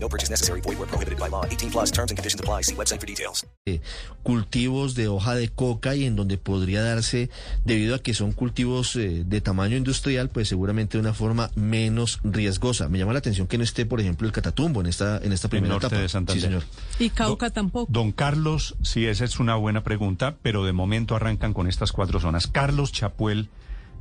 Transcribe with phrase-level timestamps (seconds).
[0.00, 0.60] No purchase necessary.
[0.60, 1.44] Void where prohibited by law.
[1.44, 2.62] 18 plus terms and conditions apply.
[2.62, 3.46] See website for details.
[3.66, 3.80] eh,
[4.22, 7.30] cultivos de hoja de coca y en donde podría darse,
[7.64, 12.20] debido a que son cultivos eh, de tamaño industrial, pues seguramente de una forma menos
[12.24, 12.88] riesgosa.
[12.88, 15.48] Me llama la atención que no esté, por ejemplo, el Catatumbo en esta, en esta
[15.48, 16.02] primera norte etapa.
[16.02, 16.40] de Santander.
[16.42, 16.62] Sí, señor.
[16.98, 17.90] Y Cauca tampoco.
[17.90, 22.20] Don Carlos, sí, esa es una buena pregunta, pero de momento arrancan con estas cuatro
[22.20, 22.46] zonas.
[22.46, 23.48] Carlos Chapuel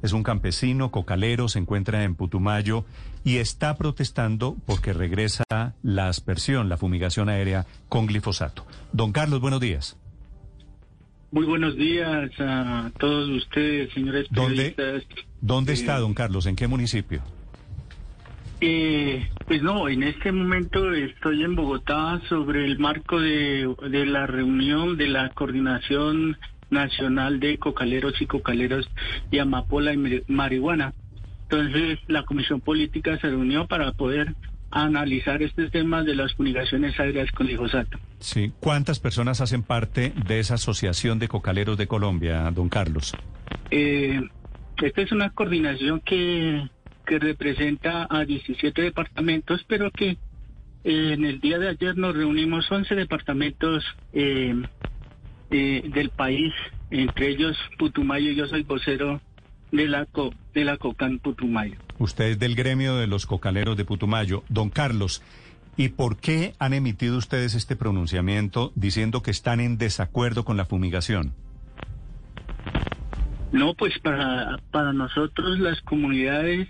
[0.02, 2.86] es un campesino, cocalero, se encuentra en Putumayo
[3.24, 5.44] y está protestando porque regresa
[5.84, 8.66] la aspersión, la fumigación aérea con glifosato.
[8.94, 9.98] Don Carlos, buenos días.
[11.32, 15.26] Muy buenos días a todos ustedes, señores ¿Dónde, periodistas.
[15.41, 16.46] ¿dónde Eh, está, don Carlos?
[16.46, 17.21] ¿En qué municipio?
[18.62, 24.26] Eh, pues no, en este momento estoy en Bogotá sobre el marco de, de la
[24.26, 26.38] reunión de la Coordinación
[26.70, 28.90] Nacional de Cocaleros y Cocaleros
[29.32, 30.93] y Amapola y Mari- Marihuana.
[31.43, 34.35] Entonces, la Comisión Política se reunió para poder
[34.70, 37.98] analizar este tema de las fumigaciones aéreas con glifosato.
[38.20, 38.51] Sí.
[38.59, 43.15] ¿Cuántas personas hacen parte de esa Asociación de Cocaleros de Colombia, don Carlos?
[43.71, 44.20] Eh,
[44.84, 46.68] esta es una coordinación que,
[47.05, 50.18] que representa a 17 departamentos, pero que
[50.84, 54.54] eh, en el día de ayer nos reunimos 11 departamentos eh,
[55.51, 56.53] eh, del país,
[56.91, 59.21] entre ellos Putumayo, yo soy vocero
[59.71, 61.76] de la, co, de la COCAN Putumayo.
[61.99, 64.44] Usted es del gremio de los cocaleros de Putumayo.
[64.50, 65.22] Don Carlos,
[65.75, 70.66] ¿y por qué han emitido ustedes este pronunciamiento diciendo que están en desacuerdo con la
[70.66, 71.34] fumigación?
[73.51, 76.68] No, pues para, para nosotros las comunidades,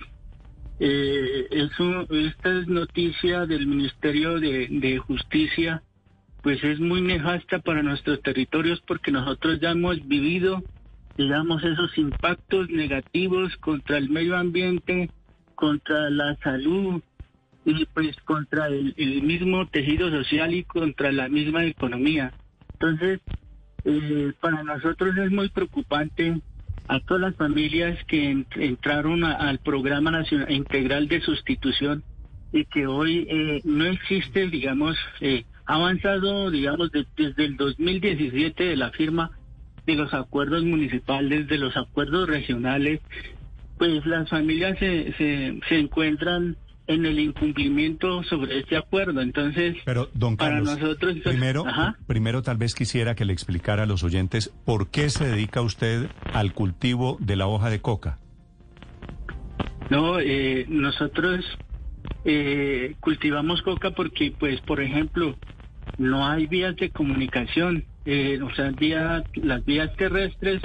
[0.80, 5.82] eh, es un- esta es noticia del Ministerio de, de Justicia,
[6.48, 10.64] pues es muy nefasta para nuestros territorios porque nosotros ya hemos vivido,
[11.18, 15.12] digamos, esos impactos negativos contra el medio ambiente,
[15.56, 17.02] contra la salud
[17.66, 18.94] y pues contra el,
[19.24, 22.34] mismo tejido social y contra la misma economía.
[22.80, 23.20] Entonces,
[23.84, 26.40] eh, para nosotros es muy preocupante
[26.88, 32.06] a todas las familias que en- entraron a- al programa nacional integral de sustitución
[32.54, 38.64] y que hoy eh, no existe, digamos, eh, ha avanzado, digamos, de- desde el 2017
[38.64, 39.32] de la firma
[39.86, 43.00] de los acuerdos municipales, de los acuerdos regionales,
[43.78, 46.58] pues las familias se, se, se encuentran
[46.88, 49.20] en el incumplimiento sobre este acuerdo.
[49.22, 51.98] Entonces, Pero, don Para Carlos, nosotros, pues, primero, ajá.
[52.08, 56.08] primero tal vez quisiera que le explicara a los oyentes por qué se dedica usted
[56.34, 58.20] al cultivo de la hoja de coca.
[59.90, 61.46] No, eh, nosotros
[62.26, 65.36] eh, cultivamos coca porque, pues, por ejemplo,
[65.98, 68.74] no hay vías de comunicación, eh, o sea,
[69.36, 70.62] las vías terrestres,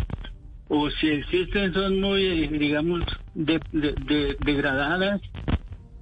[0.69, 5.21] o si existen son muy, eh, digamos, de- de- de- degradadas,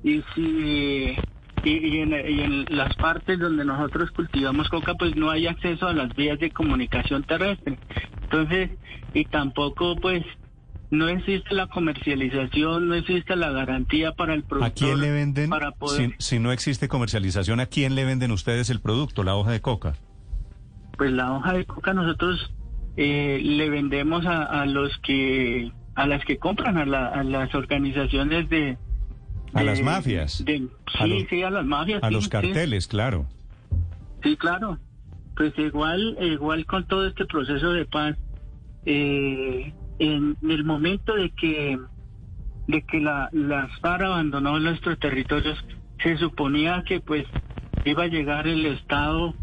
[0.02, 1.18] y si
[1.62, 5.92] y en, y en las partes donde nosotros cultivamos coca, pues no hay acceso a
[5.92, 7.80] las vías de comunicación terrestre.
[8.30, 8.78] Entonces,
[9.12, 10.24] y tampoco, pues,
[10.90, 14.70] no existe la comercialización, no existe la garantía para el productor.
[14.70, 18.32] ¿A quién le venden, Para poder, si, si no existe comercialización, a quién le venden
[18.32, 19.94] ustedes el producto, la hoja de coca?
[20.98, 22.52] Pues la hoja de coca nosotros
[22.96, 27.54] eh, le vendemos a, a los que, a las que compran, a, la- a las
[27.54, 28.76] organizaciones de...
[29.54, 30.44] A de- las mafias.
[30.44, 30.68] de-
[30.98, 32.02] A sí, los- sí, a las mafias.
[32.02, 32.30] A sí, los sí.
[32.30, 33.26] carteles, claro.
[34.22, 34.78] Sí, claro.
[35.36, 38.16] Pues igual, igual con todo este proceso de paz,
[38.84, 41.78] eh, en el momento de que
[42.66, 45.58] de que la, las FARC abandonó nuestros territorios,
[46.02, 47.26] se suponía que pues
[47.84, 49.34] iba a llegar el Estado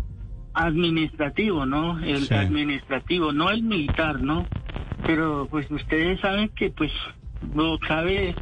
[0.53, 2.00] administrativo, ¿no?
[2.00, 2.34] El Sí.
[2.34, 4.50] administrativo, no el militar, ¿no?
[5.06, 6.92] Pero pues ustedes saben que pues
[7.42, 8.38] no cabe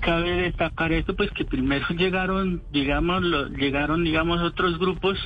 [0.00, 5.16] cabe destacar esto pues que primero llegaron digamos lo- llegaron digamos otros grupos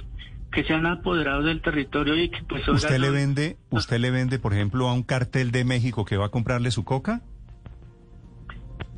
[0.52, 4.38] que se han apoderado del territorio y que pues ¿Usted le vende, usted le vende,
[4.38, 7.20] por ejemplo, a un cartel de México que va a comprarle su coca?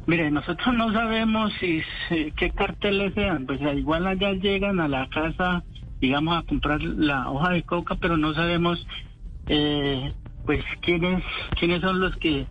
[0.07, 5.07] Mire, nosotros no sabemos si, si- qué carteles sean, pues igual allá llegan a la
[5.09, 5.65] casa,
[6.01, 8.87] digamos, a comprar la hoja de coca, pero no sabemos,
[9.49, 10.15] eh,
[10.47, 11.23] pues quiénes
[11.59, 12.47] quiénes son los que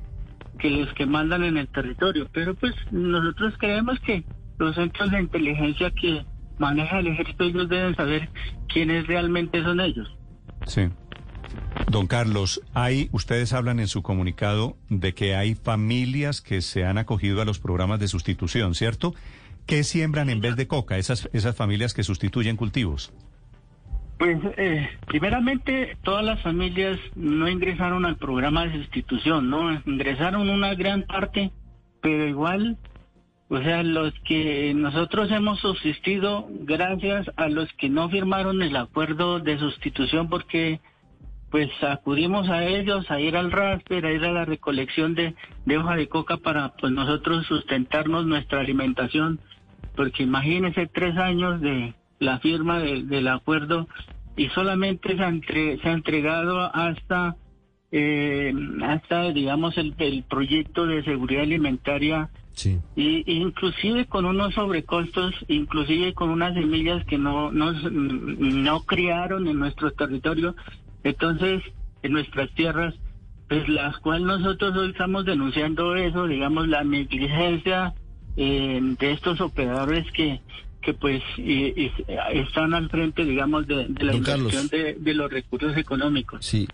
[0.60, 2.28] que los que mandan en el territorio.
[2.32, 4.24] Pero pues nosotros creemos que
[4.60, 6.26] los centros de inteligencia que
[6.58, 8.30] maneja el ejército ellos deben saber
[8.68, 10.16] quiénes realmente son ellos.
[10.66, 10.90] Sí.
[11.90, 16.98] Don Carlos, hay, ustedes hablan en su comunicado de que hay familias que se han
[16.98, 19.14] acogido a los programas de sustitución, ¿cierto?
[19.66, 23.14] ¿Qué siembran en vez de coca esas, esas familias que sustituyen cultivos?
[24.18, 29.72] Pues eh, primeramente todas las familias no ingresaron al programa de sustitución, ¿no?
[29.86, 31.52] Ingresaron una gran parte,
[32.02, 32.78] pero igual,
[33.50, 39.40] o sea, los que nosotros hemos subsistido gracias a los que no firmaron el acuerdo
[39.40, 40.82] de sustitución porque
[41.50, 45.34] pues acudimos a ellos a ir al rasper, a ir a la recolección de,
[45.66, 49.40] de hoja de coca para pues nosotros sustentarnos nuestra alimentación,
[49.96, 53.88] porque imagínense tres años de la firma del acuerdo
[54.36, 55.32] y solamente se ha,
[55.82, 57.36] se ha entregado hasta
[57.92, 58.54] eh,
[58.84, 62.80] hasta digamos el, el, proyecto de seguridad alimentaria sí.
[62.96, 69.60] y inclusive con unos sobrecostos inclusive con unas semillas que no no, no criaron en
[69.60, 70.56] nuestro territorio
[71.04, 71.62] entonces
[72.02, 72.96] en nuestras tierras
[73.48, 77.94] pues las cuales nosotros hoy estamos denunciando eso digamos la negligencia
[78.36, 80.42] eh, de estos operadores que
[80.82, 81.92] que pues y, y
[82.34, 86.46] están al frente, digamos, de, de la inversión de, de, los recursos económicos.
[86.46, 86.66] Sí.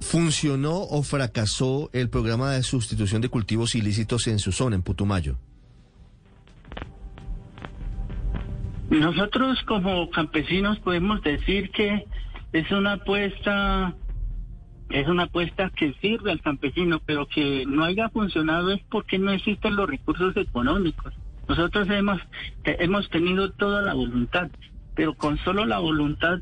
[0.00, 5.38] ¿Funcionó o fracasó el programa de sustitución de cultivos ilícitos en su zona, en Putumayo?
[8.90, 12.04] Nosotros como campesinos podemos decir que
[12.52, 13.94] es una apuesta
[14.90, 19.30] es una apuesta que sirve al campesino, pero que no haya funcionado es porque no
[19.30, 21.14] existen los recursos económicos.
[21.48, 22.20] Nosotros hemos,
[22.64, 24.50] hemos tenido toda la voluntad,
[24.96, 26.40] pero con solo la voluntad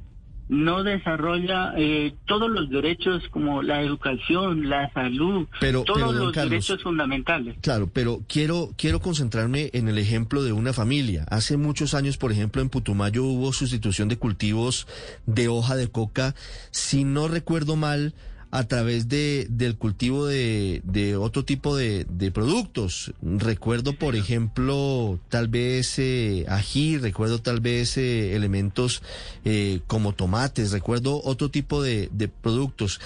[0.49, 6.33] no desarrolla eh, todos los derechos como la educación, la salud, pero, todos pero, los
[6.33, 7.57] Carlos, derechos fundamentales.
[7.61, 11.25] Claro, pero quiero quiero concentrarme en el ejemplo de una familia.
[11.31, 14.87] Hace muchos años, por ejemplo, en Putumayo hubo sustitución de cultivos
[15.27, 16.35] de hoja de coca,
[16.71, 18.15] si no recuerdo mal,
[18.51, 23.13] a través de, del cultivo de, de otro tipo de, de, productos.
[23.23, 29.03] Recuerdo, por ejemplo, tal vez eh, ají, recuerdo tal vez eh, elementos
[29.45, 33.01] eh, como tomates, recuerdo otro tipo de, de productos.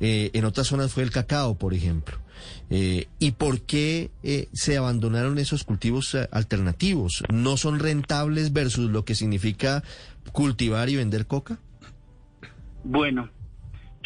[0.00, 2.18] en otras zonas fue el cacao, por ejemplo.
[2.68, 4.10] ¿Y por qué
[4.52, 7.22] se abandonaron esos cultivos alternativos?
[7.32, 9.82] ¿No son rentables versus lo que significa
[10.32, 11.58] cultivar y vender coca?
[12.84, 13.30] Bueno,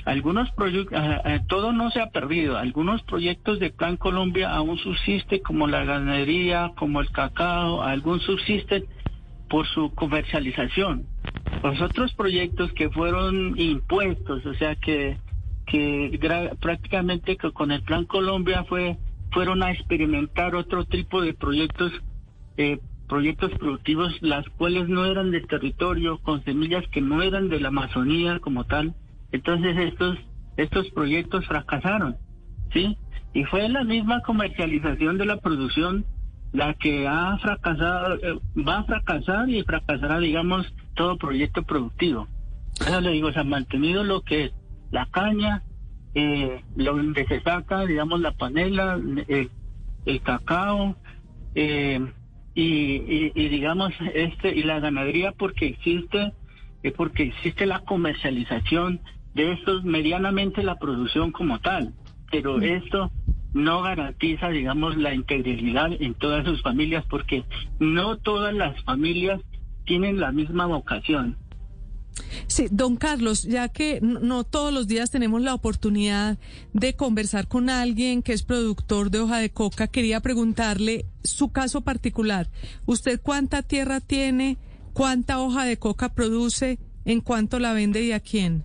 [0.05, 2.57] algunos proyectos, eh, todo no se ha perdido.
[2.57, 8.85] Algunos proyectos de Plan Colombia aún subsisten, como la ganadería, como el cacao, algún subsisten
[9.49, 11.07] por su comercialización.
[11.63, 15.19] Los otros proyectos que fueron impuestos, o sea que
[15.67, 16.19] que
[16.61, 18.97] prácticamente que con el Plan Colombia fue
[19.33, 21.93] fueron a experimentar otro tipo de proyectos
[22.57, 27.61] eh, proyectos productivos las cuales no eran del territorio con semillas que no eran de
[27.61, 28.95] la Amazonía como tal
[29.33, 30.19] entonces estos,
[30.57, 32.17] estos proyectos fracasaron,
[32.73, 32.97] ¿sí?
[33.33, 36.05] Y fue la misma comercialización de la producción
[36.53, 42.27] la que ha fracasado, eh, va a fracasar y fracasará, digamos, todo proyecto productivo.
[42.81, 44.53] Eso le digo, se ha mantenido lo que es
[44.91, 45.63] la caña,
[46.15, 48.99] eh, lo donde se saca, digamos, la panela,
[49.29, 49.49] eh,
[50.07, 50.97] el cacao,
[52.55, 56.33] y, digamos, este, y la ganadería porque existe,
[56.97, 59.01] porque existe la comercialización
[59.35, 61.95] de estos medianamente la producción como tal,
[62.31, 63.11] pero esto
[63.53, 67.45] no garantiza, digamos, la integridad en todas sus familias porque
[67.79, 69.41] no todas las familias
[69.85, 71.37] tienen la misma vocación.
[72.47, 76.39] Sí, don Carlos, ya que no todos los días tenemos la oportunidad
[76.73, 81.81] de conversar con alguien que es productor de hoja de coca, quería preguntarle su caso
[81.83, 82.49] particular.
[82.87, 84.59] ¿Usted cuánta tierra tiene?
[84.93, 86.79] ¿Cuánta hoja de coca produce?
[87.05, 88.65] ¿En cuánto la vende y a quién?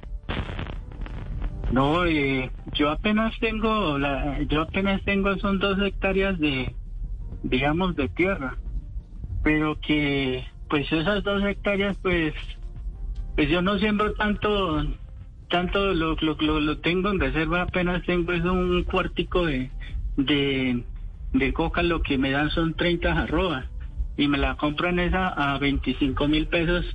[1.72, 3.98] No, eh, yo apenas tengo,
[4.48, 6.76] yo apenas tengo son dos hectáreas de,
[7.44, 8.58] digamos, de tierra,
[9.44, 12.34] pero que, pues esas dos hectáreas, pues,
[13.36, 14.86] pues yo no siembro tanto,
[15.50, 19.72] tanto lo, lo, lo, tengo en reserva, apenas tengo es un cuartico de,
[20.18, 20.84] de,
[21.34, 23.66] de coca, lo que me dan son 30 arrobas,
[24.18, 26.86] y me la compran esa a 25 mil pesos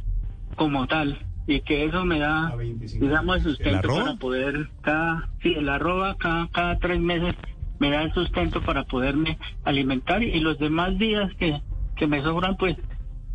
[0.55, 2.54] como tal y que eso me da,
[3.00, 7.35] digamos, el sustento para poder, cada, sí, el arroba cada, cada tres meses
[7.80, 11.61] me da el sustento para poderme alimentar y los demás días que,
[11.97, 12.76] que me sobran, pues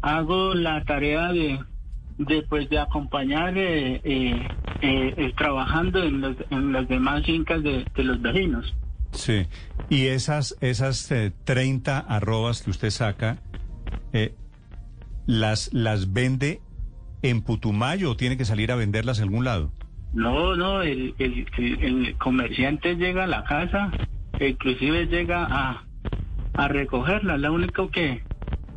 [0.01, 1.59] hago la tarea de,
[2.17, 4.49] de pues de acompañar eh, eh,
[4.81, 8.73] eh, trabajando en, los, en las demás fincas de, de, los vecinos.
[9.11, 9.47] Sí,
[9.89, 11.11] y esas, esas
[11.43, 13.37] 30 arrobas que usted saca,
[15.25, 16.61] las, las vende
[17.29, 19.71] en Putumayo o tiene que salir a venderlas a algún lado?
[20.13, 21.13] No, no, el,
[22.17, 23.91] comerciante llega a la casa,
[24.39, 25.83] inclusive llega a,
[26.53, 27.37] a recogerla.
[27.37, 28.23] Lo único que,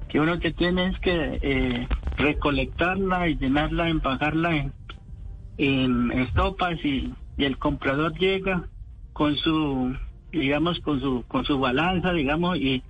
[0.09, 4.73] que uno que tiene es que eh, recolectarla y llenarla, empacarla en,
[5.59, 8.65] en estopas y, y el comprador llega
[9.13, 9.97] con su,
[10.33, 12.83] digamos, con su, con su balanza, digamos, y,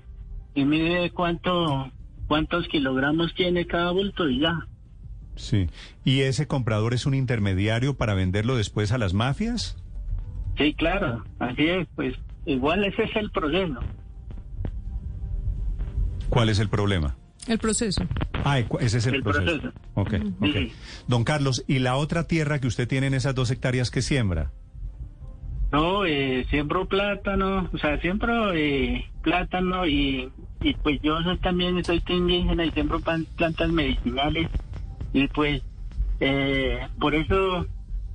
[0.54, 1.90] y mide cuánto,
[2.26, 4.66] cuántos kilogramos tiene cada bulto y ya.
[5.38, 5.68] Sí.
[6.04, 9.76] ¿Y ese comprador es un intermediario para venderlo después a las mafias?
[10.56, 12.14] Sí, claro, así es, pues
[12.44, 13.78] igual ese es el proceso.
[16.28, 17.16] ¿Cuál es el problema?
[17.46, 18.02] El proceso.
[18.44, 19.44] Ah, ese es el, El proceso.
[19.60, 19.72] proceso.
[19.94, 20.14] Ok.
[21.06, 24.50] Don Carlos, ¿y la otra tierra que usted tiene en esas dos hectáreas que siembra?
[25.72, 30.30] No, eh, siembro plátano, o sea, siembro eh, plátano y,
[30.62, 34.48] y pues yo también soy indígena y siembro plantas medicinales
[35.12, 35.62] y pues
[36.20, 37.66] eh, por eso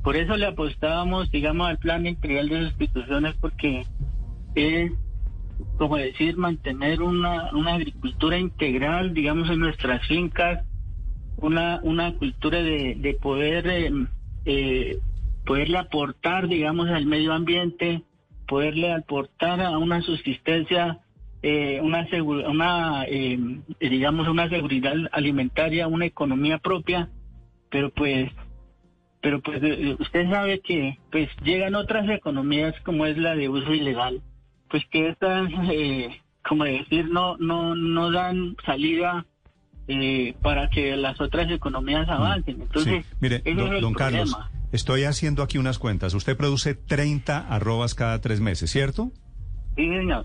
[0.04, 3.86] por eso le apostábamos, digamos, al plan integral de sustituciones porque
[4.54, 4.92] es
[5.78, 10.66] como decir mantener una, una agricultura integral, digamos, en nuestras fincas,
[11.38, 13.92] una, una cultura de, de poder eh,
[14.46, 15.00] eh,
[15.46, 18.04] poderle aportar, digamos, al medio ambiente,
[18.48, 21.00] poderle aportar a una subsistencia,
[21.44, 23.38] eh, una, segu- una eh,
[23.80, 27.10] digamos, una seguridad alimentaria, una economía propia,
[27.70, 28.32] pero pues,
[29.22, 33.74] pero pues eh, usted sabe que pues llegan otras economías como es la de uso
[33.74, 34.22] ilegal,
[34.70, 39.26] pues que estas, eh, como decir, no, no, no dan salida
[39.88, 42.62] eh, para que las otras economías avancen.
[42.62, 43.16] Entonces, sí.
[43.20, 44.38] Mire, ese don, es el don Carlos,
[44.72, 46.14] estoy haciendo aquí unas cuentas.
[46.14, 49.12] Usted produce 30 arrobas cada tres meses, ¿cierto?
[49.76, 50.24] Sí, señor.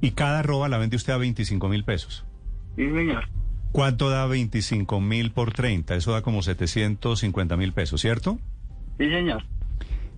[0.00, 2.24] Y cada arroba la vende usted a 25 mil pesos.
[2.76, 3.28] Sí, señor.
[3.72, 5.94] ¿Cuánto da 25 mil por 30?
[5.96, 8.38] Eso da como 750 mil pesos, ¿cierto?
[8.98, 9.44] Sí, señor.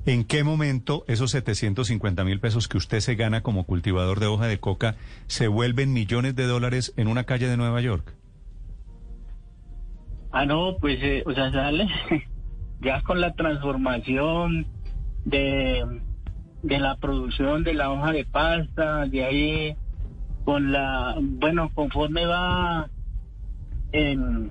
[0.07, 4.47] ¿En qué momento esos 750 mil pesos que usted se gana como cultivador de hoja
[4.47, 4.97] de coca
[5.27, 8.15] se vuelven millones de dólares en una calle de Nueva York?
[10.33, 11.89] Ah, no, pues, eh, o sea, sale
[12.81, 14.67] ya con la transformación
[15.25, 15.85] de,
[16.63, 19.77] de la producción de la hoja de pasta, de ahí
[20.45, 22.89] con la, bueno, conforme va
[23.93, 24.51] en,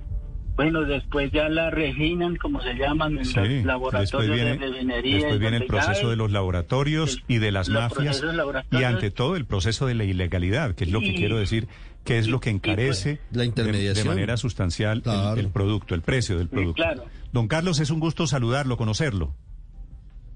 [0.56, 5.16] bueno, después ya la refinan, como se llaman, en Sí, los laboratorios viene, de refinería.
[5.16, 8.22] después viene el proceso es- de los laboratorios el- y de las mafias
[8.70, 11.68] y ante todo el proceso de la ilegalidad, que es lo que quiero decir,
[12.04, 14.04] que es y- lo que pues- encarece La de- intermediación.
[14.08, 15.40] de, manera sustancial el- Claro.
[15.40, 16.82] el, producto, el precio del Sí, producto.
[16.82, 17.04] claro.
[17.32, 19.34] Don Carlos, es un gusto saludarlo, conocerlo.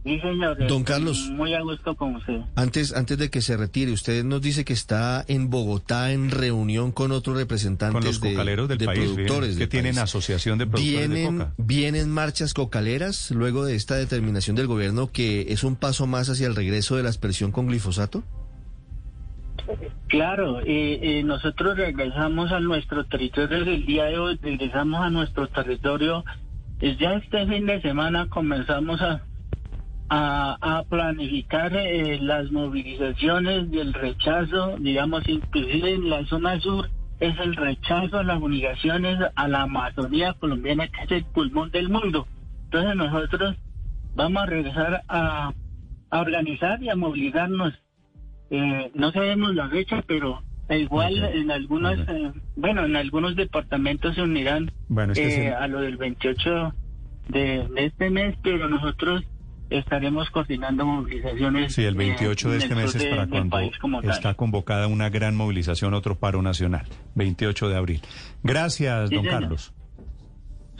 [0.04, 0.58] Sí, señor.
[0.68, 1.30] Don Carlos.
[1.32, 2.40] Muy a gusto con usted.
[2.56, 6.92] Antes, antes de que se retire, usted nos dice que está en Bogotá en reunión
[6.92, 9.94] con otros representantes Con los de- cocaleros del de país, productores bien, que del tienen
[9.94, 10.02] país.
[10.02, 11.54] asociación de productores de ¿Vienen, coca.
[11.56, 16.46] ¿Vienen marchas cocaleras luego de esta determinación del gobierno que es un paso más hacia
[16.48, 18.22] el regreso de la aspersión con glifosato?
[20.08, 25.08] Claro, eh, eh, nosotros regresamos a nuestro territorio desde el día de hoy, regresamos a
[25.08, 26.24] nuestro territorio.
[27.00, 29.22] Ya este fin de semana comenzamos a,
[30.08, 36.88] a, a planificar eh, las movilizaciones del rechazo, digamos, inclusive en la zona sur
[37.20, 41.88] es el rechazo a las obligaciones a la Amazonía colombiana, que es el pulmón del
[41.88, 42.26] mundo.
[42.64, 43.56] Entonces nosotros
[44.14, 45.52] vamos a regresar a,
[46.10, 47.74] a organizar y a movilizarnos.
[48.50, 54.22] Eh, no sabemos la fecha, pero igual en algunos, eh, bueno, en algunos departamentos se
[54.22, 56.74] unirán Bueno, este eh, a lo del 28
[57.28, 59.24] de, de este mes, pero nosotros
[59.70, 61.74] estaremos coordinando movilizaciones.
[61.74, 63.56] Sí, el eh, 28 de en este mes es de- para del cuando
[64.02, 64.10] tal.
[64.10, 68.00] está convocada una gran movilización, otro paro nacional, 28 de abril.
[68.42, 69.40] Gracias, Sí, don señor.
[69.40, 69.72] Carlos.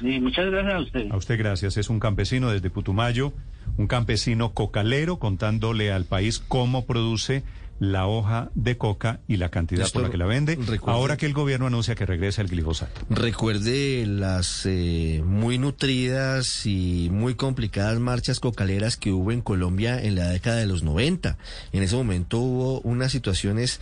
[0.01, 1.11] Sí, muchas gracias a usted.
[1.13, 1.77] A usted gracias.
[1.77, 3.33] Es un campesino desde Putumayo,
[3.79, 7.45] un campesino cocalero contándole al país cómo produce
[7.81, 10.57] la hoja de coca y la cantidad Esto por la que la vende.
[10.57, 13.01] recuerde- Ahora que el gobierno anuncia que regresa el glifosato.
[13.11, 20.15] Recuerde las eh, muy nutridas y muy complicadas marchas cocaleras que hubo en Colombia en
[20.15, 21.37] la década de los 90.
[21.73, 23.81] En ese momento hubo unas situaciones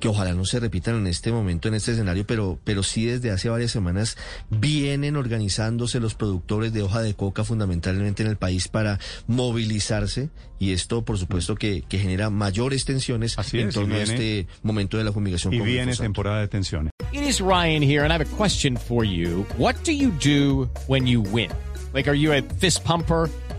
[0.00, 3.30] que ojalá no se repitan en este momento, en este escenario, pero, pero sí desde
[3.30, 4.16] hace varias semanas
[4.50, 10.72] vienen organizándose los productores de hoja de coca fundamentalmente en el país para movilizarse y
[10.72, 14.98] esto por supuesto que, que genera mayores tensiones Así en es, torno a este momento
[14.98, 15.52] de la fumigación.
[15.52, 16.02] Y viene glifosato.
[16.02, 16.90] temporada de tensiones.
[17.12, 19.46] It is Ryan here, and I have a question for you.
[19.56, 21.50] What do you do when you win?
[21.92, 23.28] Like, are you a fist pumper?